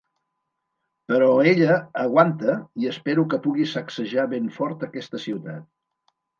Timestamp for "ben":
4.35-4.51